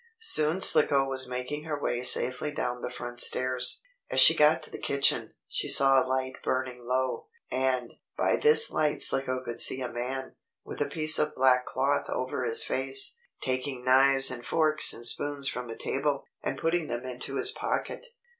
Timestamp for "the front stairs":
2.81-3.83